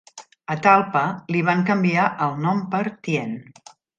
[0.53, 1.03] A Talpa
[1.35, 3.39] li van canviar el nom per Tien.